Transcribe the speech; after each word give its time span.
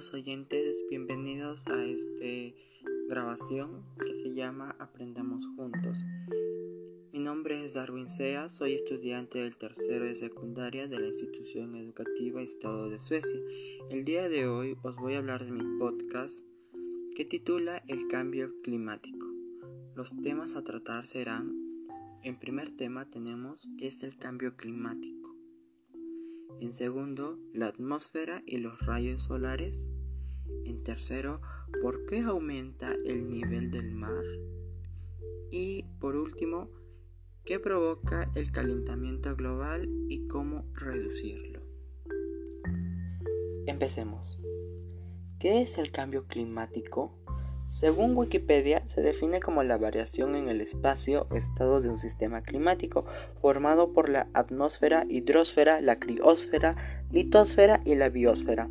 los 0.00 0.14
oyentes, 0.14 0.76
bienvenidos 0.88 1.66
a 1.66 1.84
esta 1.84 2.56
grabación 3.10 3.84
que 4.02 4.14
se 4.22 4.32
llama 4.32 4.74
Aprendamos 4.78 5.44
Juntos. 5.56 5.98
Mi 7.12 7.18
nombre 7.18 7.66
es 7.66 7.74
Darwin 7.74 8.08
Sea, 8.08 8.48
soy 8.48 8.72
estudiante 8.72 9.40
del 9.40 9.58
tercero 9.58 10.06
de 10.06 10.14
secundaria 10.14 10.88
de 10.88 10.98
la 10.98 11.08
institución 11.08 11.76
educativa 11.76 12.40
Estado 12.40 12.88
de 12.88 12.98
Suecia. 12.98 13.40
El 13.90 14.06
día 14.06 14.30
de 14.30 14.48
hoy 14.48 14.74
os 14.82 14.96
voy 14.96 15.16
a 15.16 15.18
hablar 15.18 15.44
de 15.44 15.52
mi 15.52 15.78
podcast 15.78 16.46
que 17.14 17.26
titula 17.26 17.82
El 17.86 18.08
cambio 18.08 18.54
climático. 18.62 19.26
Los 19.94 20.16
temas 20.22 20.56
a 20.56 20.64
tratar 20.64 21.04
serán, 21.04 21.52
en 22.22 22.38
primer 22.38 22.74
tema 22.74 23.04
tenemos 23.10 23.68
qué 23.76 23.88
es 23.88 24.02
el 24.02 24.16
cambio 24.16 24.56
climático. 24.56 25.20
En 26.60 26.74
segundo, 26.74 27.38
la 27.54 27.68
atmósfera 27.68 28.42
y 28.44 28.58
los 28.58 28.78
rayos 28.80 29.24
solares. 29.24 29.89
En 30.64 30.82
tercero, 30.84 31.40
¿por 31.82 32.06
qué 32.06 32.20
aumenta 32.20 32.92
el 33.04 33.28
nivel 33.28 33.70
del 33.70 33.90
mar? 33.92 34.24
Y 35.50 35.84
por 36.00 36.16
último, 36.16 36.68
¿qué 37.44 37.58
provoca 37.58 38.30
el 38.34 38.52
calentamiento 38.52 39.34
global 39.34 39.88
y 40.08 40.26
cómo 40.28 40.64
reducirlo? 40.74 41.60
Empecemos. 43.66 44.40
¿Qué 45.38 45.62
es 45.62 45.78
el 45.78 45.90
cambio 45.90 46.26
climático? 46.26 47.16
Según 47.70 48.16
Wikipedia, 48.16 48.82
se 48.88 49.00
define 49.00 49.40
como 49.40 49.62
la 49.62 49.78
variación 49.78 50.34
en 50.34 50.48
el 50.48 50.60
espacio 50.60 51.28
estado 51.32 51.80
de 51.80 51.88
un 51.88 51.98
sistema 51.98 52.42
climático 52.42 53.06
formado 53.40 53.92
por 53.92 54.08
la 54.08 54.28
atmósfera, 54.34 55.06
hidrosfera, 55.08 55.80
la 55.80 56.00
criosfera, 56.00 57.04
litosfera 57.12 57.80
y 57.84 57.94
la 57.94 58.08
biosfera, 58.08 58.68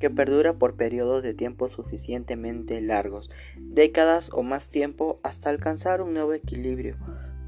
que 0.00 0.10
perdura 0.10 0.54
por 0.54 0.74
periodos 0.74 1.22
de 1.22 1.34
tiempo 1.34 1.68
suficientemente 1.68 2.80
largos, 2.80 3.30
décadas 3.56 4.30
o 4.32 4.42
más 4.42 4.68
tiempo, 4.68 5.20
hasta 5.22 5.50
alcanzar 5.50 6.02
un 6.02 6.14
nuevo 6.14 6.34
equilibrio. 6.34 6.96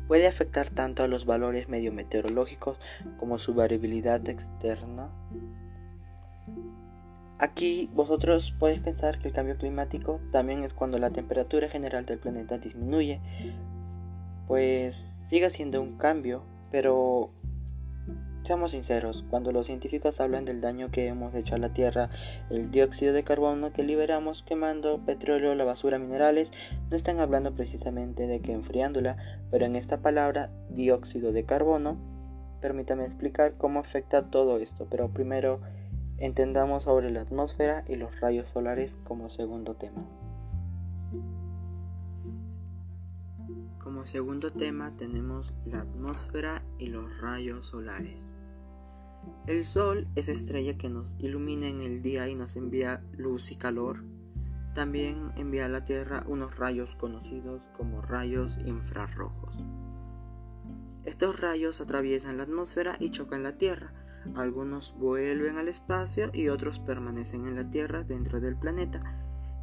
Puede 0.06 0.28
afectar 0.28 0.70
tanto 0.70 1.02
a 1.02 1.08
los 1.08 1.26
valores 1.26 1.68
mediometeorológicos 1.68 2.78
como 3.18 3.38
su 3.38 3.54
variabilidad 3.54 4.28
externa 4.28 5.10
Aquí 7.42 7.90
vosotros 7.92 8.54
podéis 8.56 8.78
pensar 8.82 9.18
que 9.18 9.26
el 9.26 9.34
cambio 9.34 9.56
climático 9.56 10.20
también 10.30 10.62
es 10.62 10.72
cuando 10.74 11.00
la 11.00 11.10
temperatura 11.10 11.68
general 11.68 12.06
del 12.06 12.20
planeta 12.20 12.56
disminuye. 12.56 13.20
Pues 14.46 15.24
sigue 15.26 15.50
siendo 15.50 15.82
un 15.82 15.98
cambio, 15.98 16.44
pero 16.70 17.32
seamos 18.44 18.72
sinceros, 18.72 19.24
cuando 19.30 19.52
los 19.52 19.66
científicos 19.66 20.20
hablan 20.20 20.44
del 20.44 20.60
daño 20.60 20.90
que 20.90 21.06
hemos 21.06 21.34
hecho 21.34 21.54
a 21.54 21.58
la 21.58 21.72
Tierra, 21.72 22.10
el 22.50 22.70
dióxido 22.70 23.12
de 23.12 23.22
carbono 23.22 23.72
que 23.72 23.82
liberamos 23.82 24.42
quemando 24.42 24.98
petróleo, 25.04 25.54
la 25.54 25.64
basura, 25.64 25.98
minerales, 25.98 26.50
no 26.90 26.96
están 26.96 27.20
hablando 27.20 27.54
precisamente 27.54 28.26
de 28.26 28.40
que 28.40 28.52
enfriándola, 28.52 29.16
pero 29.50 29.66
en 29.66 29.76
esta 29.76 29.98
palabra 29.98 30.50
dióxido 30.70 31.32
de 31.32 31.44
carbono, 31.44 31.96
permítame 32.60 33.04
explicar 33.04 33.54
cómo 33.56 33.80
afecta 33.80 34.30
todo 34.30 34.58
esto, 34.58 34.86
pero 34.90 35.08
primero 35.08 35.60
entendamos 36.18 36.84
sobre 36.84 37.10
la 37.10 37.22
atmósfera 37.22 37.84
y 37.88 37.96
los 37.96 38.20
rayos 38.20 38.48
solares 38.48 38.96
como 39.04 39.28
segundo 39.28 39.74
tema. 39.74 40.04
Como 43.78 44.06
segundo 44.06 44.52
tema 44.52 44.92
tenemos 44.96 45.52
la 45.66 45.80
atmósfera 45.80 46.62
y 46.78 46.86
los 46.86 47.20
rayos 47.20 47.66
solares. 47.66 48.31
El 49.46 49.64
Sol 49.64 50.06
es 50.14 50.28
estrella 50.28 50.78
que 50.78 50.88
nos 50.88 51.14
ilumina 51.18 51.68
en 51.68 51.80
el 51.80 52.02
día 52.02 52.28
y 52.28 52.34
nos 52.34 52.56
envía 52.56 53.02
luz 53.16 53.50
y 53.50 53.56
calor. 53.56 54.04
También 54.74 55.32
envía 55.36 55.66
a 55.66 55.68
la 55.68 55.84
Tierra 55.84 56.24
unos 56.26 56.56
rayos 56.56 56.94
conocidos 56.96 57.68
como 57.76 58.02
rayos 58.02 58.58
infrarrojos. 58.64 59.58
Estos 61.04 61.40
rayos 61.40 61.80
atraviesan 61.80 62.36
la 62.36 62.44
atmósfera 62.44 62.96
y 63.00 63.10
chocan 63.10 63.42
la 63.42 63.58
Tierra, 63.58 63.92
algunos 64.34 64.94
vuelven 64.96 65.58
al 65.58 65.68
espacio 65.68 66.30
y 66.32 66.48
otros 66.48 66.78
permanecen 66.78 67.46
en 67.46 67.56
la 67.56 67.68
Tierra 67.68 68.04
dentro 68.04 68.40
del 68.40 68.56
planeta. 68.56 69.02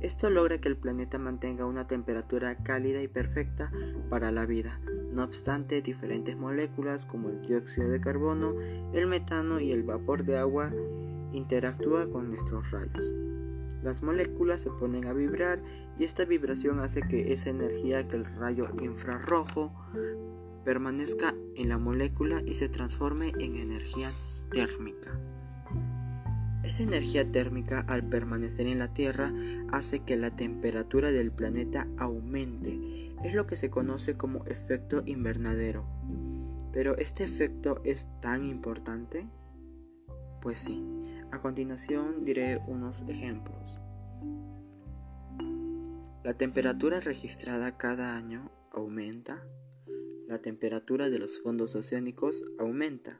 Esto 0.02 0.30
logra 0.30 0.59
que 0.59 0.68
el 0.68 0.78
planeta 0.78 1.18
mantenga 1.18 1.66
una 1.66 1.88
temperatura 1.88 2.56
cálida 2.64 3.02
y 3.02 3.08
perfecta 3.08 3.72
para 4.09 4.31
la 4.31 4.46
vida. 4.46 4.80
No 5.12 5.24
obstante, 5.24 5.81
diferentes 5.81 6.38
moléculas 6.38 7.06
como 7.06 7.30
el 7.30 7.42
dióxido 7.42 7.90
de 7.90 8.00
carbono, 8.00 8.53
el 8.94 9.08
metano 9.08 9.59
y 9.59 9.72
el 9.72 9.84
vapor 9.84 10.24
de 10.24 10.38
agua 10.38 10.72
interactúan 11.34 12.12
con 12.12 12.30
nuestros 12.30 12.70
rayos. 12.72 13.12
Las 13.84 14.03
moléculas 14.03 14.62
se 14.62 14.72
ponen 14.72 15.06
a 15.06 15.14
vibrar 15.14 15.62
y 15.98 16.03
esta 16.03 16.25
vibración 16.25 16.80
hace 16.80 17.02
que 17.02 17.34
esa 17.34 17.50
energía 17.50 18.08
que 18.08 18.18
el 18.18 18.25
rayo 18.25 18.68
infrarrojo 18.81 19.72
permanezca 20.66 21.34
en 21.56 21.69
la 21.69 21.78
molécula 21.78 22.42
y 22.46 22.56
se 22.56 22.69
transforme 22.69 23.34
en 23.40 23.56
energía 23.56 24.12
térmica. 24.52 25.18
Esa 26.64 26.84
energía 26.84 27.31
térmica 27.31 27.80
al 27.88 28.03
permanecer 28.03 28.68
en 28.68 28.80
la 28.80 28.94
Tierra 28.94 29.34
hace 29.72 30.02
que 30.02 30.18
la 30.18 30.36
temperatura 30.36 31.12
del 31.12 31.31
planeta 31.31 31.88
aumente. 31.98 33.09
Es 33.24 33.34
lo 33.34 33.46
que 33.47 33.57
se 33.57 33.69
conoce 33.69 34.16
como 34.16 34.46
efecto 34.46 35.03
invernadero. 35.06 35.85
Pero 36.72 36.97
este 36.97 37.24
efecto 37.24 37.81
es 37.84 38.07
tan 38.22 38.46
importante? 38.46 39.28
Pues 40.41 40.59
sí. 40.59 40.85
A 41.31 41.41
continuación 41.41 42.24
diré 42.25 42.59
unos 42.68 43.03
ejemplos. 43.07 43.80
La 46.24 46.34
temperatura 46.34 47.00
registrada 47.00 47.78
cada 47.78 48.16
año 48.16 48.52
aumenta. 48.72 49.44
La 50.28 50.41
temperatura 50.41 51.09
de 51.09 51.19
los 51.19 51.41
fondos 51.41 51.75
oceánicos 51.75 52.44
aumenta. 52.57 53.19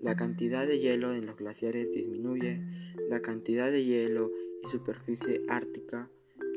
La 0.00 0.16
cantidad 0.16 0.66
de 0.66 0.78
hielo 0.78 1.14
en 1.14 1.26
los 1.26 1.36
glaciares 1.36 1.92
disminuye, 1.92 2.62
la 3.08 3.20
cantidad 3.20 3.70
de 3.70 3.84
hielo 3.84 4.30
y 4.64 4.68
superficie 4.68 5.42
ártica 5.48 6.08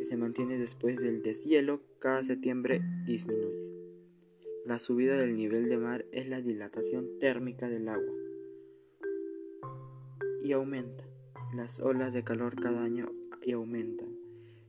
se 0.06 0.18
mantiene 0.18 0.58
después 0.58 0.98
del 0.98 1.22
deshielo 1.22 1.82
cada 2.00 2.24
septiembre 2.24 2.82
disminuye. 3.06 3.64
La 4.66 4.80
subida 4.80 5.18
del 5.18 5.36
nivel 5.36 5.70
de 5.70 5.78
mar 5.78 6.06
es 6.12 6.28
la 6.28 6.42
dilatación 6.42 7.08
térmica 7.20 7.70
del 7.70 7.90
agua 7.90 8.14
y 10.44 10.52
aumenta. 10.54 11.06
Las 11.56 11.80
olas 11.80 12.14
de 12.14 12.24
calor 12.24 12.56
cada 12.60 12.84
año 12.84 13.12
y 13.42 13.52
aumentan. 13.52 14.10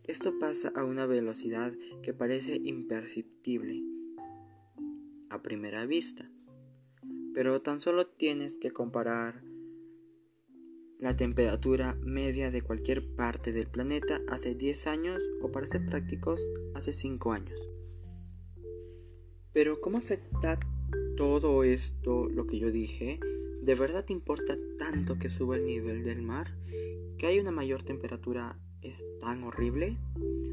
Esto 0.05 0.39
pasa 0.39 0.73
a 0.75 0.85
una 0.85 1.07
velocidad 1.07 1.73
que 2.03 2.13
parece 2.13 2.57
imperceptible 2.57 3.83
a 5.31 5.43
primera 5.43 5.87
vista 5.87 6.29
pero 7.35 7.61
tan 7.61 7.81
solo 7.81 8.07
tienes 8.07 8.57
que 8.57 8.71
comparar 8.71 9.43
la 11.05 11.15
temperatura 11.15 11.99
media 12.01 12.51
de 12.51 12.63
cualquier 12.63 13.07
parte 13.15 13.53
del 13.53 13.67
planeta 13.67 14.23
hace 14.27 14.55
10 14.55 14.87
años 14.87 15.21
o 15.43 15.53
para 15.53 15.67
ser 15.67 15.85
prácticos 15.85 16.41
hace 16.73 16.95
5 16.95 17.31
años. 17.31 17.61
Pero 19.53 19.83
¿cómo 19.83 19.99
afecta 19.99 20.59
todo 21.19 21.63
esto 21.63 22.31
lo 22.31 22.47
que 22.47 22.59
yo 22.59 22.71
dije? 22.71 23.21
¿De 23.61 23.75
verdad 23.75 24.07
te 24.07 24.15
importa 24.15 24.57
tanto 24.79 25.19
que 25.19 25.29
suba 25.29 25.57
el 25.57 25.67
nivel 25.67 26.05
del 26.05 26.23
mar? 26.23 26.55
¿Que 27.19 27.27
hay 27.27 27.39
una 27.39 27.51
mayor 27.51 27.83
temperatura 27.83 28.59
es 28.81 29.05
tan 29.21 29.45
horrible? 29.45 29.99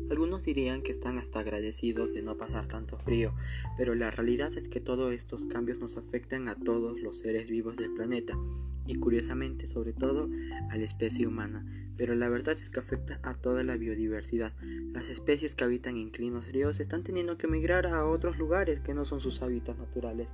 Algunos 0.09 0.43
dirían 0.43 0.81
que 0.81 0.91
están 0.91 1.17
hasta 1.17 1.39
agradecidos 1.39 2.13
de 2.13 2.23
no 2.23 2.35
pasar 2.35 2.67
tanto 2.67 2.97
frío, 2.97 3.33
pero 3.77 3.95
la 3.95 4.11
realidad 4.11 4.51
es 4.57 4.67
que 4.67 4.81
todos 4.81 5.13
estos 5.13 5.45
cambios 5.45 5.79
nos 5.79 5.95
afectan 5.95 6.49
a 6.49 6.59
todos 6.59 6.99
los 6.99 7.21
seres 7.21 7.49
vivos 7.49 7.77
del 7.77 7.93
planeta, 7.93 8.37
y 8.85 8.95
curiosamente 8.95 9.67
sobre 9.67 9.93
todo 9.93 10.29
a 10.69 10.75
la 10.75 10.83
especie 10.83 11.27
humana, 11.27 11.65
pero 11.97 12.15
la 12.15 12.29
verdad 12.29 12.57
es 12.57 12.69
que 12.69 12.79
afecta 12.79 13.19
a 13.23 13.35
toda 13.35 13.63
la 13.63 13.77
biodiversidad. 13.77 14.53
Las 14.93 15.09
especies 15.09 15.55
que 15.55 15.63
habitan 15.63 15.97
en 15.97 16.09
climas 16.09 16.45
fríos 16.45 16.79
están 16.79 17.03
teniendo 17.03 17.37
que 17.37 17.47
emigrar 17.47 17.87
a 17.87 18.05
otros 18.05 18.37
lugares 18.37 18.79
que 18.81 18.93
no 18.93 19.05
son 19.05 19.21
sus 19.21 19.41
hábitats 19.41 19.79
naturales. 19.79 20.27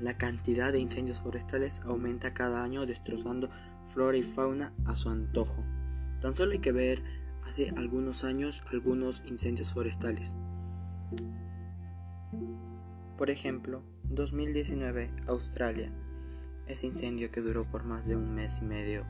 La 0.00 0.16
cantidad 0.16 0.72
de 0.72 0.78
incendios 0.78 1.20
forestales 1.20 1.80
aumenta 1.84 2.32
cada 2.32 2.62
año 2.62 2.86
destrozando 2.86 3.50
flora 3.92 4.16
y 4.16 4.22
fauna 4.22 4.72
a 4.84 4.94
su 4.94 5.10
antojo. 5.10 5.64
Tan 6.20 6.34
solo 6.34 6.52
hay 6.52 6.60
que 6.60 6.72
ver 6.72 7.02
hace 7.44 7.70
algunos 7.76 8.24
años 8.24 8.62
algunos 8.70 9.22
incendios 9.26 9.72
forestales. 9.72 10.36
Por 13.16 13.30
ejemplo, 13.30 13.82
2019, 14.04 15.10
Australia. 15.26 15.92
Ese 16.68 16.86
incendio 16.86 17.30
que 17.30 17.40
duró 17.40 17.64
por 17.64 17.84
más 17.84 18.06
de 18.06 18.14
un 18.14 18.34
mes 18.34 18.58
y 18.60 18.64
medio, 18.64 19.04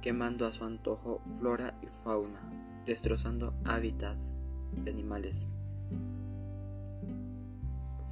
quemando 0.00 0.46
a 0.46 0.52
su 0.52 0.64
antojo 0.64 1.20
flora 1.38 1.78
y 1.82 1.86
fauna, 2.02 2.40
destrozando 2.86 3.54
hábitats 3.64 4.32
de 4.82 4.90
animales. 4.90 5.46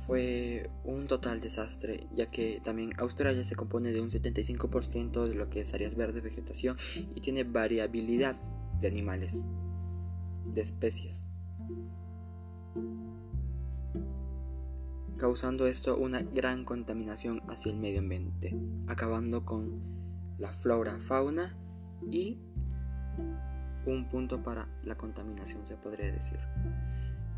fue 0.08 0.70
un 0.84 1.06
total 1.06 1.38
desastre, 1.38 2.06
ya 2.14 2.30
que 2.30 2.62
también 2.64 2.94
Australia 2.96 3.44
se 3.44 3.54
compone 3.54 3.92
de 3.92 4.00
un 4.00 4.10
75% 4.10 5.26
de 5.26 5.34
lo 5.34 5.50
que 5.50 5.60
es 5.60 5.74
áreas 5.74 5.96
verdes, 5.96 6.22
vegetación 6.22 6.78
y 7.14 7.20
tiene 7.20 7.44
variabilidad 7.44 8.34
de 8.80 8.88
animales, 8.88 9.44
de 10.46 10.62
especies, 10.62 11.28
causando 15.18 15.66
esto 15.66 15.96
una 15.96 16.22
gran 16.22 16.64
contaminación 16.64 17.42
hacia 17.48 17.72
el 17.72 17.78
medio 17.78 17.98
ambiente, 17.98 18.56
acabando 18.86 19.44
con 19.44 19.82
la 20.38 20.52
flora, 20.54 20.98
fauna 21.00 21.56
y 22.10 22.38
un 23.84 24.08
punto 24.08 24.42
para 24.42 24.68
la 24.84 24.96
contaminación 24.96 25.66
se 25.66 25.76
podría 25.76 26.12
decir 26.12 26.38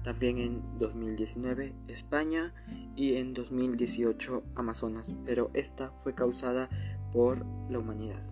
también 0.02 0.38
en 0.38 0.78
2019 0.78 1.74
España 1.88 2.54
y 2.96 3.16
en 3.16 3.34
2018 3.34 4.42
Amazonas, 4.54 5.14
pero 5.24 5.50
esta 5.54 5.90
fue 6.02 6.14
causada 6.14 6.68
por 7.12 7.44
la 7.70 7.78
humanidad. 7.78 8.22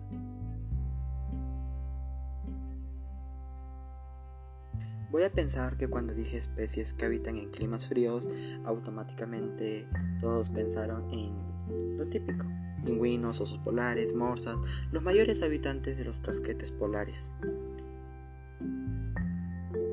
Voy 5.11 5.23
a 5.23 5.31
pensar 5.31 5.75
que 5.75 5.87
cuando 5.87 6.13
dije 6.13 6.37
especies 6.37 6.93
que 6.93 7.05
habitan 7.05 7.35
en 7.35 7.49
climas 7.49 7.87
fríos, 7.87 8.27
automáticamente 8.63 9.87
todos 10.19 10.51
pensaron 10.51 11.11
en 11.11 11.97
lo 11.97 12.05
típico. 12.05 12.45
Pingüinos, 12.85 13.41
osos 13.41 13.57
polares, 13.59 14.13
morsas, 14.13 14.57
los 14.91 15.01
mayores 15.01 15.41
habitantes 15.41 15.97
de 15.97 16.05
los 16.05 16.21
casquetes 16.21 16.71
polares. 16.71 17.31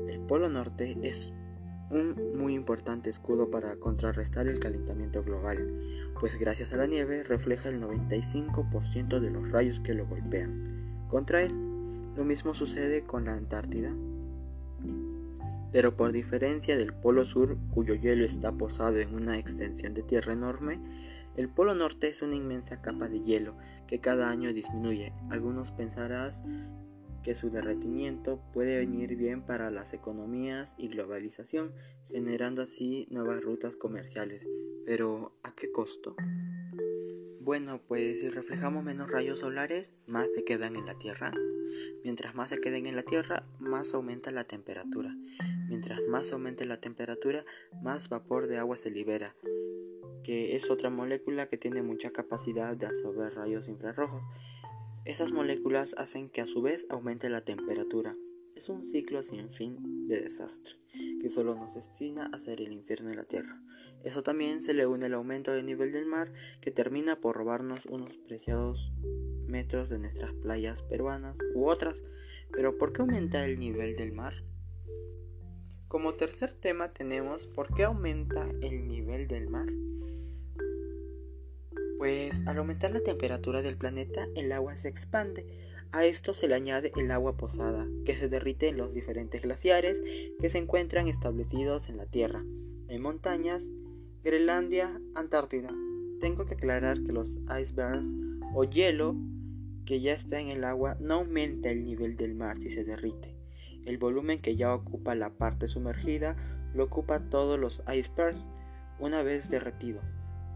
El 0.07 0.19
Polo 0.27 0.49
Norte 0.49 0.95
es 1.01 1.33
un 1.89 2.37
muy 2.37 2.53
importante 2.53 3.09
escudo 3.09 3.49
para 3.49 3.75
contrarrestar 3.77 4.47
el 4.47 4.59
calentamiento 4.59 5.23
global, 5.23 5.57
pues 6.19 6.37
gracias 6.37 6.73
a 6.73 6.77
la 6.77 6.85
nieve 6.85 7.23
refleja 7.23 7.69
el 7.69 7.81
95% 7.81 9.19
de 9.19 9.31
los 9.31 9.51
rayos 9.51 9.79
que 9.79 9.95
lo 9.95 10.05
golpean. 10.05 11.07
Contra 11.09 11.41
él, 11.41 11.53
lo 12.15 12.23
mismo 12.23 12.53
sucede 12.53 13.03
con 13.03 13.25
la 13.25 13.33
Antártida. 13.33 13.91
Pero 15.71 15.95
por 15.95 16.11
diferencia 16.11 16.77
del 16.77 16.93
Polo 16.93 17.25
Sur, 17.25 17.57
cuyo 17.71 17.95
hielo 17.95 18.25
está 18.25 18.51
posado 18.51 18.97
en 18.97 19.13
una 19.13 19.37
extensión 19.37 19.93
de 19.93 20.03
tierra 20.03 20.33
enorme, 20.33 20.79
el 21.35 21.49
Polo 21.49 21.75
Norte 21.75 22.07
es 22.07 22.21
una 22.21 22.35
inmensa 22.35 22.81
capa 22.81 23.07
de 23.07 23.21
hielo 23.21 23.55
que 23.85 23.99
cada 23.99 24.29
año 24.29 24.53
disminuye. 24.53 25.13
Algunos 25.29 25.71
pensarás 25.71 26.43
que 27.21 27.35
su 27.35 27.49
derretimiento 27.49 28.41
puede 28.53 28.77
venir 28.77 29.15
bien 29.15 29.41
para 29.41 29.69
las 29.69 29.93
economías 29.93 30.73
y 30.77 30.87
globalización, 30.87 31.73
generando 32.07 32.61
así 32.61 33.07
nuevas 33.11 33.43
rutas 33.43 33.75
comerciales. 33.75 34.47
Pero, 34.85 35.33
¿a 35.43 35.53
qué 35.53 35.71
costo? 35.71 36.15
Bueno, 37.41 37.81
pues 37.87 38.19
si 38.19 38.29
reflejamos 38.29 38.83
menos 38.83 39.11
rayos 39.11 39.39
solares, 39.41 39.93
más 40.05 40.27
se 40.33 40.43
quedan 40.43 40.75
en 40.75 40.85
la 40.85 40.97
Tierra. 40.97 41.33
Mientras 42.03 42.35
más 42.35 42.49
se 42.49 42.59
queden 42.59 42.85
en 42.85 42.95
la 42.95 43.03
Tierra, 43.03 43.43
más 43.59 43.93
aumenta 43.93 44.31
la 44.31 44.45
temperatura. 44.45 45.15
Mientras 45.67 45.99
más 46.09 46.31
aumente 46.31 46.65
la 46.65 46.79
temperatura, 46.79 47.45
más 47.81 48.09
vapor 48.09 48.47
de 48.47 48.57
agua 48.57 48.77
se 48.77 48.91
libera, 48.91 49.35
que 50.23 50.55
es 50.55 50.69
otra 50.69 50.89
molécula 50.89 51.47
que 51.47 51.57
tiene 51.57 51.81
mucha 51.81 52.11
capacidad 52.11 52.75
de 52.75 52.87
absorber 52.87 53.33
rayos 53.35 53.67
infrarrojos 53.67 54.23
esas 55.07 55.31
moléculas 55.31 55.95
hacen 55.97 56.29
que 56.29 56.41
a 56.41 56.47
su 56.47 56.61
vez 56.61 56.85
aumente 56.89 57.29
la 57.29 57.39
temperatura. 57.39 58.17
Es 58.55 58.67
un 58.67 58.83
ciclo 58.83 59.23
sin 59.23 59.53
fin 59.53 60.05
de 60.09 60.19
desastre, 60.21 60.75
que 61.21 61.29
solo 61.29 61.55
nos 61.55 61.75
destina 61.75 62.25
a 62.25 62.35
hacer 62.35 62.59
el 62.59 62.73
infierno 62.73 63.09
en 63.09 63.15
la 63.15 63.23
Tierra. 63.23 63.57
Eso 64.03 64.21
también 64.21 64.61
se 64.61 64.73
le 64.73 64.85
une 64.85 65.05
el 65.05 65.13
aumento 65.13 65.53
del 65.53 65.65
nivel 65.65 65.93
del 65.93 66.07
mar, 66.07 66.33
que 66.59 66.71
termina 66.71 67.21
por 67.21 67.37
robarnos 67.37 67.85
unos 67.85 68.17
preciados 68.17 68.91
metros 69.47 69.89
de 69.89 69.99
nuestras 69.99 70.33
playas 70.33 70.81
peruanas 70.83 71.35
u 71.55 71.67
otras. 71.67 72.03
Pero 72.51 72.77
¿por 72.77 72.93
qué 72.93 73.01
aumenta 73.01 73.45
el 73.45 73.59
nivel 73.59 73.95
del 73.95 74.13
mar? 74.13 74.33
Como 75.87 76.15
tercer 76.15 76.53
tema 76.53 76.91
tenemos 76.91 77.47
¿por 77.47 77.73
qué 77.73 77.85
aumenta 77.85 78.49
el 78.61 78.87
nivel 78.87 79.27
del 79.27 79.49
mar? 79.49 79.67
Pues 81.97 82.45
al 82.45 82.57
aumentar 82.57 82.91
la 82.91 83.01
temperatura 83.01 83.61
del 83.61 83.77
planeta, 83.77 84.27
el 84.35 84.51
agua 84.51 84.77
se 84.77 84.87
expande. 84.87 85.45
A 85.91 86.05
esto 86.05 86.33
se 86.33 86.47
le 86.47 86.53
añade 86.53 86.91
el 86.95 87.09
agua 87.11 87.37
posada, 87.37 87.87
que 88.05 88.15
se 88.15 88.27
derrite 88.27 88.67
en 88.67 88.77
los 88.77 88.93
diferentes 88.93 89.41
glaciares 89.41 89.97
que 90.39 90.49
se 90.49 90.57
encuentran 90.57 91.07
establecidos 91.07 91.89
en 91.89 91.97
la 91.97 92.05
Tierra, 92.05 92.43
en 92.87 93.01
montañas, 93.01 93.63
Groenlandia, 94.23 94.99
Antártida. 95.15 95.69
Tengo 96.19 96.45
que 96.45 96.55
aclarar 96.55 97.01
que 97.03 97.13
los 97.13 97.37
icebergs 97.59 98.05
o 98.53 98.63
hielo 98.65 99.15
que 99.87 100.01
ya 100.01 100.13
está 100.13 100.39
en 100.39 100.49
el 100.49 100.63
agua 100.63 100.97
no 100.99 101.15
aumenta 101.15 101.71
el 101.71 101.83
nivel 101.83 102.15
del 102.15 102.35
mar 102.35 102.59
si 102.59 102.69
se 102.69 102.83
derrite. 102.83 103.35
El 103.85 103.97
volumen 103.97 104.39
que 104.39 104.55
ya 104.55 104.75
ocupa 104.75 105.15
la 105.15 105.31
parte 105.31 105.67
sumergida 105.67 106.35
lo 106.75 106.83
ocupa 106.83 107.29
todos 107.29 107.59
los 107.59 107.81
icebergs 107.91 108.47
una 108.99 109.23
vez 109.23 109.49
derretido 109.49 110.01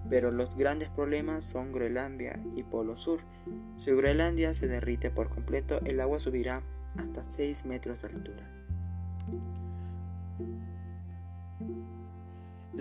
pero 0.09 0.31
los 0.31 0.55
grandes 0.55 0.89
problemas 0.89 1.45
son 1.45 1.71
Groenlandia 1.71 2.39
y 2.55 2.63
Polo 2.63 2.95
Sur. 2.97 3.21
Si 3.77 3.91
Groenlandia 3.91 4.53
se 4.55 4.67
derrite 4.67 5.11
por 5.11 5.29
completo, 5.29 5.79
el 5.85 5.99
agua 5.99 6.19
subirá 6.19 6.63
hasta 6.97 7.23
6 7.23 7.65
metros 7.65 8.01
de 8.01 8.07
altura. 8.09 8.49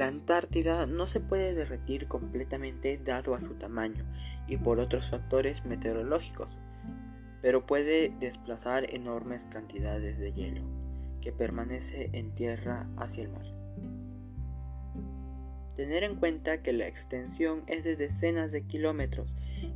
La 0.00 0.08
Antártida 0.08 0.86
no 0.86 1.06
se 1.06 1.20
puede 1.20 1.52
derretir 1.52 2.08
completamente 2.08 2.96
dado 2.96 3.34
a 3.34 3.40
su 3.40 3.52
tamaño 3.56 4.06
y 4.48 4.56
por 4.56 4.80
otros 4.80 5.10
factores 5.10 5.66
meteorológicos, 5.66 6.58
pero 7.42 7.66
puede 7.66 8.10
desplazar 8.18 8.94
enormes 8.94 9.46
cantidades 9.48 10.18
de 10.18 10.32
hielo 10.32 10.62
que 11.20 11.32
permanece 11.32 12.08
en 12.14 12.32
tierra 12.34 12.88
hacia 12.96 13.24
el 13.24 13.28
mar. 13.28 13.44
Tener 15.76 16.02
en 16.02 16.16
cuenta 16.16 16.62
que 16.62 16.72
la 16.72 16.86
extensión 16.86 17.62
es 17.66 17.84
de 17.84 17.96
decenas 17.96 18.52
de 18.52 18.62
kilómetros 18.62 19.30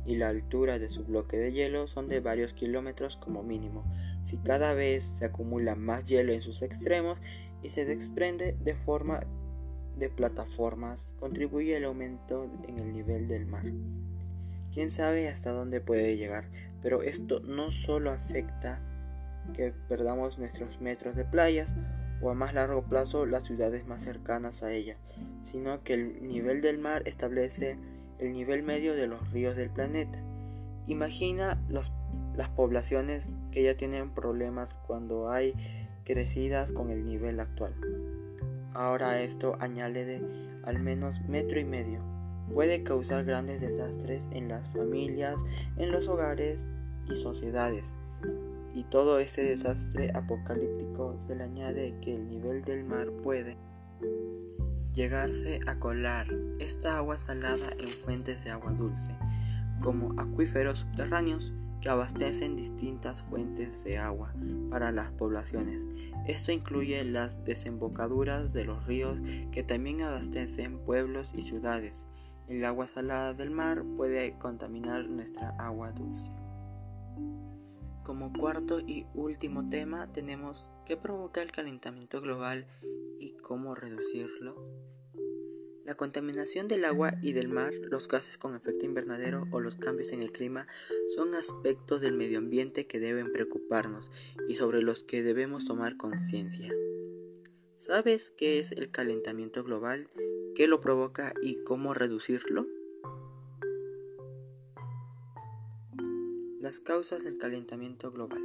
y 0.07 0.15
la 0.15 0.29
altura 0.29 0.79
de 0.79 0.89
su 0.89 1.03
bloque 1.03 1.37
de 1.37 1.51
hielo 1.51 1.87
son 1.87 2.07
de 2.07 2.19
varios 2.19 2.55
kilómetros 2.55 3.15
como 3.17 3.43
mínimo. 3.43 3.83
Si 4.25 4.37
cada 4.37 4.73
vez 4.73 5.03
se 5.03 5.25
acumula 5.25 5.75
más 5.75 6.07
hielo 6.07 6.33
en 6.33 6.41
sus 6.41 6.63
extremos 6.63 7.19
y 7.61 7.69
se 7.69 7.85
desprende 7.85 8.57
de 8.63 8.73
forma 8.73 9.19
de 9.97 10.09
plataformas, 10.09 11.13
contribuye 11.19 11.77
al 11.77 11.85
aumento 11.85 12.49
en 12.67 12.79
el 12.79 12.93
nivel 12.93 13.27
del 13.27 13.45
mar. 13.45 13.63
Quién 14.73 14.91
sabe 14.91 15.29
hasta 15.29 15.51
dónde 15.51 15.81
puede 15.81 16.17
llegar, 16.17 16.45
pero 16.81 17.01
esto 17.01 17.39
no 17.39 17.71
solo 17.71 18.11
afecta 18.11 18.81
que 19.53 19.73
perdamos 19.87 20.37
nuestros 20.37 20.81
metros 20.81 21.15
de 21.15 21.25
playas 21.25 21.73
o 22.21 22.29
a 22.29 22.33
más 22.33 22.53
largo 22.53 22.83
plazo 22.83 23.25
las 23.25 23.43
ciudades 23.43 23.85
más 23.85 24.03
cercanas 24.03 24.63
a 24.63 24.71
ella, 24.71 24.97
sino 25.43 25.83
que 25.83 25.93
el 25.93 26.27
nivel 26.27 26.61
del 26.61 26.77
mar 26.77 27.03
establece 27.05 27.77
el 28.19 28.33
nivel 28.33 28.63
medio 28.63 28.95
de 28.95 29.07
los 29.07 29.31
ríos 29.31 29.55
del 29.55 29.69
planeta. 29.69 30.19
Imagina 30.87 31.61
las 31.69 32.49
poblaciones 32.49 33.31
que 33.51 33.63
ya 33.63 33.75
tienen 33.75 34.13
problemas 34.13 34.73
cuando 34.87 35.29
hay 35.29 35.53
crecidas 36.03 36.71
con 36.71 36.91
el 36.91 37.05
nivel 37.05 37.39
actual. 37.39 37.73
Ahora 38.75 39.21
esto 39.21 39.57
añade 39.59 40.05
de 40.05 40.21
al 40.63 40.79
menos 40.79 41.21
metro 41.27 41.59
y 41.59 41.65
medio. 41.65 42.01
Puede 42.53 42.83
causar 42.83 43.25
grandes 43.25 43.59
desastres 43.59 44.23
en 44.31 44.49
las 44.49 44.69
familias, 44.69 45.37
en 45.77 45.91
los 45.91 46.07
hogares 46.07 46.59
y 47.09 47.15
sociedades 47.15 47.95
y 48.75 48.83
todo 48.83 49.19
ese 49.19 49.41
desastre 49.41 50.11
apocalíptico 50.13 51.15
se 51.25 51.33
le 51.33 51.45
añade 51.45 51.95
que 52.01 52.13
el 52.13 52.27
nivel 52.27 52.63
del 52.65 52.83
mar 52.83 53.09
puede 53.23 53.57
llegarse 54.93 55.61
a 55.65 55.79
colar 55.79 56.27
esta 56.59 56.97
agua 56.97 57.17
salada 57.17 57.71
en 57.77 57.87
fuentes 57.87 58.43
de 58.43 58.51
agua 58.51 58.73
dulce, 58.73 59.11
como 59.81 60.19
acuíferos 60.19 60.79
subterráneos 60.79 61.53
que 61.85 61.91
abastecen 61.91 62.55
distintas 62.55 63.21
fuentes 63.21 63.83
de 63.83 63.99
agua 63.99 64.33
para 64.71 64.91
las 64.91 65.11
poblaciones. 65.11 65.83
Esto 66.25 66.51
incluye 66.51 67.03
las 67.03 67.43
desembocaduras 67.45 68.51
de 68.53 68.65
los 68.65 68.87
ríos 68.87 69.19
que 69.51 69.61
también 69.61 70.01
abastecen 70.01 70.79
pueblos 70.79 71.31
y 71.35 71.43
ciudades. 71.43 72.03
El 72.47 72.65
agua 72.65 72.87
salada 72.87 73.35
del 73.35 73.51
mar 73.51 73.83
puede 73.97 74.35
contaminar 74.39 75.07
nuestra 75.07 75.49
agua 75.59 75.91
dulce. 75.91 76.31
Como 78.03 78.33
cuarto 78.33 78.79
y 78.79 79.05
último 79.13 79.69
tema 79.69 80.11
tenemos 80.11 80.71
qué 80.87 80.97
provoca 80.97 81.43
el 81.43 81.51
calentamiento 81.51 82.19
global 82.19 82.65
y 83.19 83.33
cómo 83.43 83.75
reducirlo. 83.75 84.55
La 85.85 85.95
contaminación 85.95 86.67
del 86.67 86.83
agua 86.83 87.13
y 87.21 87.31
del 87.31 87.47
mar, 87.47 87.73
los 87.73 88.07
gases 88.07 88.37
con 88.37 88.55
efecto 88.55 88.85
invernadero 88.85 89.47
o 89.51 89.59
los 89.59 89.77
cambios 89.77 90.11
en 90.11 90.21
el 90.21 90.31
clima 90.31 90.67
son 91.15 91.35
aspectos 91.35 92.01
del 92.01 92.13
medio 92.13 92.39
ambiente 92.39 92.87
que 92.87 92.99
deben 92.99 93.31
preocuparnos 93.31 94.11
y 94.49 94.55
sobre 94.55 94.81
los 94.81 95.03
que 95.03 95.23
debemos 95.23 95.65
tomar 95.65 95.95
conciencia. 95.95 96.73
¿Sabes 97.79 98.31
qué 98.31 98.59
es 98.59 98.71
el 98.71 98.89
calentamiento 98.89 99.63
global 99.63 100.09
qué 100.55 100.67
lo 100.67 100.79
provoca 100.79 101.33
y 101.41 101.57
cómo 101.63 101.93
reducirlo. 101.93 102.65
Las 106.61 106.79
causas 106.79 107.23
del 107.23 107.37
calentamiento 107.37 108.09
global. 108.09 108.41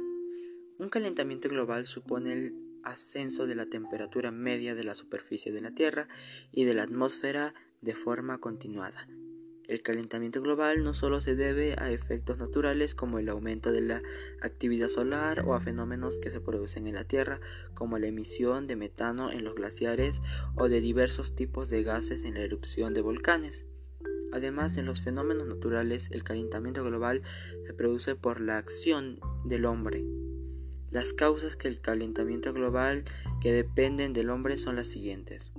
Un 0.77 0.89
calentamiento 0.89 1.47
global 1.47 1.87
supone 1.87 2.33
el 2.33 2.70
ascenso 2.83 3.47
de 3.47 3.55
la 3.55 3.65
temperatura 3.65 4.31
media 4.31 4.75
de 4.75 4.83
la 4.83 4.95
superficie 4.95 5.51
de 5.51 5.61
la 5.61 5.71
Tierra 5.71 6.07
y 6.51 6.65
de 6.65 6.73
la 6.73 6.83
atmósfera 6.83 7.53
de 7.81 7.95
forma 7.95 8.39
continuada. 8.39 9.07
El 9.67 9.83
calentamiento 9.83 10.41
global 10.41 10.83
no 10.83 10.93
solo 10.93 11.21
se 11.21 11.35
debe 11.35 11.75
a 11.77 11.91
efectos 11.91 12.37
naturales 12.37 12.93
como 12.93 13.19
el 13.19 13.29
aumento 13.29 13.71
de 13.71 13.79
la 13.79 14.01
actividad 14.41 14.89
solar 14.89 15.45
o 15.47 15.53
a 15.53 15.61
fenómenos 15.61 16.19
que 16.19 16.29
se 16.29 16.41
producen 16.41 16.87
en 16.87 16.95
la 16.95 17.05
Tierra 17.05 17.39
como 17.73 17.97
la 17.97 18.07
emisión 18.07 18.67
de 18.67 18.75
metano 18.75 19.31
en 19.31 19.45
los 19.45 19.55
glaciares 19.55 20.19
o 20.55 20.67
de 20.67 20.81
diversos 20.81 21.35
tipos 21.35 21.69
de 21.69 21.83
gases 21.83 22.25
en 22.25 22.33
la 22.33 22.41
erupción 22.41 22.93
de 22.93 22.99
volcanes. 23.01 23.65
Además, 24.33 24.77
en 24.77 24.85
los 24.85 25.01
fenómenos 25.01 25.47
naturales 25.47 26.09
el 26.11 26.23
calentamiento 26.23 26.83
global 26.83 27.21
se 27.65 27.73
produce 27.73 28.15
por 28.15 28.41
la 28.41 28.57
acción 28.57 29.19
del 29.45 29.65
hombre. 29.65 30.03
Las 30.91 31.13
causas 31.13 31.57
del 31.57 31.79
calentamiento 31.79 32.51
global 32.51 33.05
que 33.39 33.53
dependen 33.53 34.11
del 34.11 34.29
hombre 34.29 34.57
son 34.57 34.75
las 34.75 34.87
siguientes. 34.87 35.53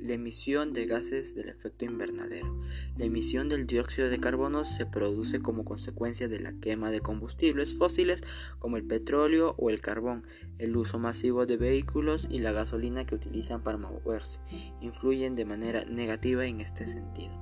La 0.00 0.14
emisión 0.14 0.72
de 0.72 0.86
gases 0.86 1.36
del 1.36 1.50
efecto 1.50 1.84
invernadero. 1.84 2.60
La 2.96 3.04
emisión 3.04 3.48
del 3.48 3.68
dióxido 3.68 4.08
de 4.08 4.18
carbono 4.18 4.64
se 4.64 4.84
produce 4.84 5.40
como 5.40 5.64
consecuencia 5.64 6.26
de 6.26 6.40
la 6.40 6.54
quema 6.54 6.90
de 6.90 6.98
combustibles 6.98 7.76
fósiles 7.76 8.24
como 8.58 8.76
el 8.76 8.82
petróleo 8.82 9.54
o 9.56 9.70
el 9.70 9.80
carbón. 9.80 10.26
El 10.58 10.76
uso 10.76 10.98
masivo 10.98 11.46
de 11.46 11.56
vehículos 11.56 12.26
y 12.28 12.40
la 12.40 12.50
gasolina 12.50 13.06
que 13.06 13.14
utilizan 13.14 13.62
para 13.62 13.78
moverse 13.78 14.40
influyen 14.80 15.36
de 15.36 15.44
manera 15.44 15.84
negativa 15.84 16.44
en 16.46 16.60
este 16.60 16.88
sentido. 16.88 17.34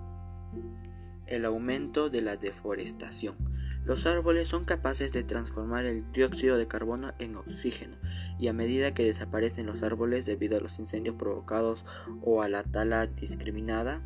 El 1.27 1.47
aumento 1.47 2.11
de 2.11 2.21
la 2.21 2.37
deforestación. 2.37 3.50
Los 3.85 4.07
árboles 4.07 4.49
son 4.49 4.65
capaces 4.65 5.13
de 5.13 5.25
transformar 5.25 5.87
el 5.87 6.13
dióxido 6.13 6.59
de 6.59 6.69
carbono 6.69 7.13
en 7.19 7.37
oxígeno 7.37 7.97
y 8.39 8.49
a 8.49 8.53
medida 8.53 8.93
que 8.95 9.05
desaparecen 9.05 9.67
los 9.67 9.83
árboles 9.83 10.27
debido 10.27 10.59
a 10.59 10.61
los 10.61 10.79
incendios 10.79 11.17
provocados 11.17 11.87
o 12.23 12.43
a 12.43 12.49
la 12.49 12.63
tala 12.63 13.07
discriminada, 13.07 14.03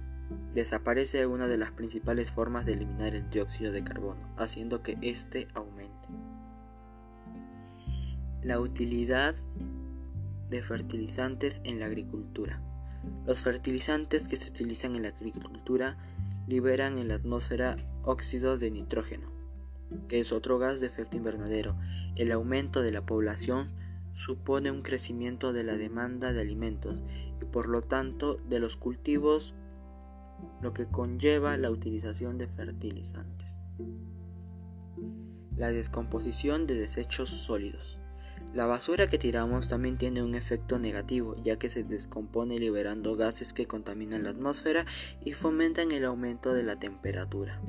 desaparece 0.54 1.26
una 1.26 1.48
de 1.48 1.58
las 1.58 1.72
principales 1.72 2.30
formas 2.30 2.66
de 2.66 2.72
eliminar 2.72 3.14
el 3.14 3.28
dióxido 3.30 3.72
de 3.72 3.84
carbono, 3.84 4.32
haciendo 4.36 4.82
que 4.82 4.96
éste 5.02 5.48
aumente. 5.54 6.08
La 8.42 8.60
utilidad 8.60 9.34
de 10.50 10.62
fertilizantes 10.62 11.60
en 11.64 11.80
la 11.80 11.86
agricultura. 11.86 12.62
Los 13.26 13.40
fertilizantes 13.40 14.28
que 14.28 14.36
se 14.36 14.50
utilizan 14.50 14.94
en 14.96 15.02
la 15.02 15.08
agricultura 15.08 15.96
liberan 16.46 16.98
en 16.98 17.08
la 17.08 17.16
atmósfera 17.16 17.76
óxido 18.02 18.58
de 18.58 18.70
nitrógeno, 18.70 19.32
que 20.08 20.20
es 20.20 20.32
otro 20.32 20.58
gas 20.58 20.80
de 20.80 20.86
efecto 20.86 21.16
invernadero. 21.16 21.76
El 22.16 22.32
aumento 22.32 22.82
de 22.82 22.92
la 22.92 23.04
población 23.04 23.70
supone 24.14 24.70
un 24.70 24.82
crecimiento 24.82 25.52
de 25.52 25.64
la 25.64 25.76
demanda 25.76 26.32
de 26.32 26.40
alimentos 26.40 27.02
y 27.40 27.44
por 27.44 27.68
lo 27.68 27.82
tanto 27.82 28.36
de 28.48 28.60
los 28.60 28.76
cultivos, 28.76 29.54
lo 30.60 30.72
que 30.72 30.86
conlleva 30.86 31.56
la 31.56 31.70
utilización 31.70 32.38
de 32.38 32.48
fertilizantes. 32.48 33.58
La 35.56 35.70
descomposición 35.70 36.66
de 36.66 36.74
desechos 36.74 37.30
sólidos. 37.30 37.98
La 38.52 38.66
basura 38.66 39.08
que 39.08 39.18
tiramos 39.18 39.68
también 39.68 39.98
tiene 39.98 40.22
un 40.22 40.36
efecto 40.36 40.78
negativo, 40.78 41.34
ya 41.42 41.58
que 41.58 41.70
se 41.70 41.82
descompone 41.82 42.58
liberando 42.58 43.16
gases 43.16 43.52
que 43.52 43.66
contaminan 43.66 44.22
la 44.22 44.30
atmósfera 44.30 44.86
y 45.24 45.32
fomentan 45.32 45.90
el 45.90 46.04
aumento 46.04 46.54
de 46.54 46.62
la 46.62 46.78
temperatura. 46.78 47.60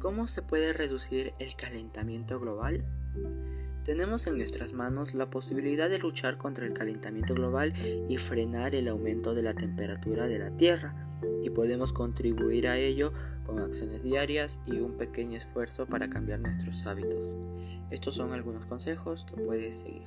¿Cómo 0.00 0.28
se 0.28 0.42
puede 0.42 0.72
reducir 0.72 1.34
el 1.40 1.56
calentamiento 1.56 2.38
global? 2.38 2.84
Tenemos 3.84 4.28
en 4.28 4.36
nuestras 4.36 4.72
manos 4.72 5.12
la 5.12 5.28
posibilidad 5.28 5.90
de 5.90 5.98
luchar 5.98 6.38
contra 6.38 6.66
el 6.66 6.72
calentamiento 6.72 7.34
global 7.34 7.72
y 8.08 8.16
frenar 8.16 8.76
el 8.76 8.86
aumento 8.86 9.34
de 9.34 9.42
la 9.42 9.54
temperatura 9.54 10.28
de 10.28 10.38
la 10.38 10.56
Tierra, 10.56 10.94
y 11.42 11.50
podemos 11.50 11.92
contribuir 11.92 12.68
a 12.68 12.76
ello 12.78 13.12
con 13.44 13.58
acciones 13.58 14.04
diarias 14.04 14.60
y 14.66 14.78
un 14.78 14.92
pequeño 14.92 15.36
esfuerzo 15.36 15.86
para 15.86 16.08
cambiar 16.08 16.38
nuestros 16.38 16.86
hábitos. 16.86 17.36
Estos 17.90 18.14
son 18.14 18.32
algunos 18.32 18.66
consejos 18.66 19.24
que 19.24 19.42
puedes 19.42 19.78
seguir. 19.78 20.06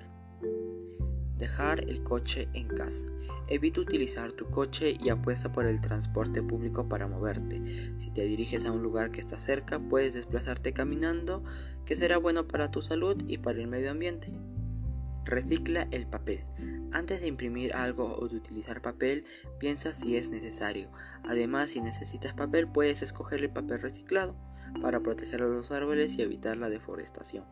Dejar 1.42 1.90
el 1.90 2.04
coche 2.04 2.50
en 2.54 2.68
casa. 2.68 3.08
Evita 3.48 3.82
utilizar 3.82 4.32
tu 4.32 4.52
coche 4.52 4.96
y 5.04 5.10
apuesta 5.10 5.52
por 5.52 5.66
el 5.66 5.82
transporte 5.82 6.44
público 6.44 6.88
para 6.88 7.08
moverte. 7.08 7.96
Si 7.98 8.12
te 8.12 8.26
diriges 8.26 8.68
a 8.68 8.72
un 8.72 8.84
lugar 8.84 9.10
que 9.10 9.22
está 9.22 9.40
cerca, 9.40 9.80
puedes 9.80 10.14
desplazarte 10.14 10.72
caminando, 10.72 11.44
que 11.84 11.96
será 11.96 12.20
bueno 12.20 12.48
para 12.48 12.70
tu 12.70 12.84
salud 12.84 13.24
y 13.26 13.40
para 13.40 13.60
el 13.60 13.66
medio 13.66 13.90
ambiente. 13.90 14.32
Recicla 15.26 15.88
el 15.90 16.06
papel. 16.06 16.46
Antes 16.92 17.22
de 17.22 17.28
imprimir 17.30 17.74
algo 17.74 18.16
o 18.20 18.28
de 18.28 18.36
utilizar 18.36 18.84
papel, 18.84 19.26
piensa 19.58 19.94
si 19.94 20.18
es 20.18 20.30
necesario. 20.30 20.92
Además, 21.24 21.72
si 21.72 21.82
necesitas 21.82 22.36
papel, 22.36 22.68
puedes 22.68 23.02
escoger 23.02 23.42
el 23.42 23.50
papel 23.50 23.82
reciclado 23.82 24.36
para 24.80 25.00
proteger 25.00 25.42
a 25.42 25.48
los 25.48 25.72
árboles 25.72 26.14
y 26.20 26.22
evitar 26.22 26.56
la 26.58 26.70
deforestación. 26.70 27.46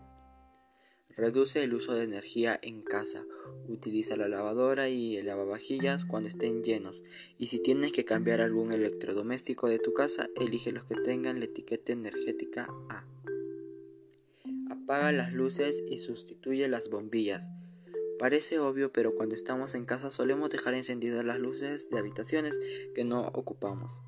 Reduce 1.19 1.61
el 1.61 1.73
uso 1.73 1.95
de 1.95 2.05
energía 2.05 2.57
en 2.61 2.81
casa. 2.81 3.25
Utiliza 3.67 4.15
la 4.15 4.29
lavadora 4.29 4.87
y 4.87 5.17
el 5.17 5.25
lavavajillas 5.25 6.05
cuando 6.05 6.29
estén 6.29 6.63
llenos. 6.63 7.03
Y 7.37 7.47
si 7.47 7.61
tienes 7.61 7.91
que 7.91 8.05
cambiar 8.05 8.39
algún 8.39 8.71
electrodoméstico 8.71 9.67
de 9.67 9.79
tu 9.79 9.93
casa, 9.93 10.29
elige 10.39 10.71
los 10.71 10.85
que 10.85 10.95
tengan 10.95 11.39
la 11.39 11.45
etiqueta 11.45 11.91
energética 11.91 12.69
A. 12.87 13.03
Apaga 14.71 15.11
las 15.11 15.33
luces 15.33 15.83
y 15.89 15.99
sustituye 15.99 16.69
las 16.69 16.89
bombillas. 16.89 17.43
Parece 18.17 18.59
obvio, 18.59 18.93
pero 18.93 19.13
cuando 19.13 19.35
estamos 19.35 19.75
en 19.75 19.83
casa 19.83 20.11
solemos 20.11 20.49
dejar 20.49 20.73
encendidas 20.73 21.25
las 21.25 21.37
luces 21.37 21.89
de 21.89 21.99
habitaciones 21.99 22.57
que 22.95 23.03
no 23.03 23.27
ocupamos. 23.33 24.03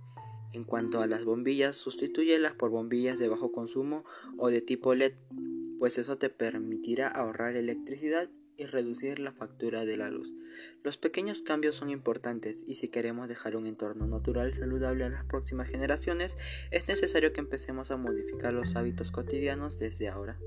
En 0.53 0.63
cuanto 0.63 1.01
a 1.01 1.08
las 1.08 1.25
bombillas, 1.25 1.75
sustitúyelas 1.75 2.53
por 2.53 2.70
bombillas 2.70 3.20
de 3.20 3.27
bajo 3.27 3.51
consumo 3.51 4.06
o 4.38 4.48
de 4.48 4.62
tipo 4.62 4.96
LED 4.96 5.13
pues 5.82 5.98
eso 5.98 6.20
te 6.20 6.30
permitirá 6.30 7.08
ahorrar 7.08 7.56
electricidad 7.56 8.30
y 8.56 8.66
reducir 8.68 9.18
la 9.18 9.32
factura 9.32 9.84
de 9.84 9.98
la 9.98 10.12
luz. 10.12 10.32
Los 10.84 11.00
pequeños 11.00 11.42
cambios 11.42 11.76
son 11.76 11.90
importantes 11.90 12.64
y 12.68 12.76
si 12.76 12.90
queremos 12.90 13.28
dejar 13.28 13.56
un 13.56 13.66
entorno 13.66 14.06
natural 14.06 14.54
saludable 14.54 15.06
a 15.06 15.10
las 15.10 15.26
próximas 15.26 15.68
generaciones, 15.70 16.38
es 16.70 16.88
necesario 16.88 17.34
que 17.34 17.40
empecemos 17.40 17.90
a 17.90 17.98
modificar 17.98 18.54
los 18.54 18.76
hábitos 18.76 19.10
cotidianos 19.10 19.80
desde 19.80 20.08
ahora. 20.08 20.38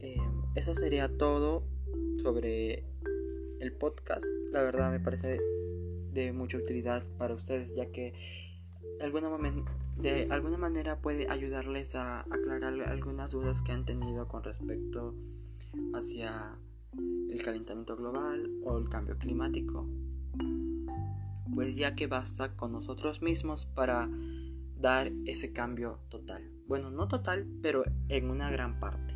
Eh, 0.00 0.16
eso 0.56 0.74
sería 0.74 1.16
todo 1.16 1.68
sobre 2.20 2.82
el 3.60 3.72
podcast. 3.78 4.26
La 4.50 4.64
verdad 4.64 4.90
me 4.90 4.98
parece 4.98 5.38
de 6.12 6.32
mucha 6.32 6.58
utilidad 6.58 7.06
para 7.18 7.34
ustedes 7.34 7.72
ya 7.72 7.86
que 7.92 8.14
de 8.98 9.04
alguna, 9.04 9.28
de 9.96 10.28
alguna 10.30 10.58
manera 10.58 11.00
puede 11.00 11.30
ayudarles 11.30 11.94
a 11.94 12.20
aclarar 12.20 12.74
algunas 12.88 13.32
dudas 13.32 13.62
que 13.62 13.72
han 13.72 13.84
tenido 13.84 14.28
con 14.28 14.42
respecto 14.42 15.14
hacia 15.94 16.58
el 17.30 17.42
calentamiento 17.42 17.96
global 17.96 18.50
o 18.64 18.78
el 18.78 18.88
cambio 18.88 19.16
climático. 19.18 19.88
Pues 21.54 21.76
ya 21.76 21.94
que 21.94 22.06
basta 22.06 22.56
con 22.56 22.72
nosotros 22.72 23.22
mismos 23.22 23.66
para 23.66 24.08
dar 24.76 25.12
ese 25.24 25.52
cambio 25.52 26.00
total. 26.08 26.50
Bueno, 26.66 26.90
no 26.90 27.08
total, 27.08 27.46
pero 27.62 27.84
en 28.08 28.30
una 28.30 28.50
gran 28.50 28.80
parte. 28.80 29.14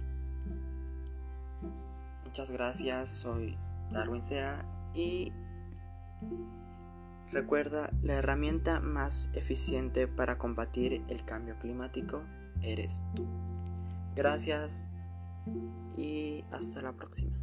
Muchas 2.24 2.50
gracias, 2.50 3.10
soy 3.10 3.56
Darwin 3.90 4.24
Sea 4.24 4.64
y 4.94 5.32
Recuerda, 7.32 7.90
la 8.02 8.14
herramienta 8.14 8.80
más 8.80 9.28
eficiente 9.34 10.08
para 10.08 10.38
combatir 10.38 11.02
el 11.08 11.24
cambio 11.24 11.58
climático 11.58 12.22
eres 12.62 13.04
tú. 13.14 13.26
Gracias 14.16 14.90
y 15.96 16.44
hasta 16.50 16.80
la 16.80 16.92
próxima. 16.92 17.36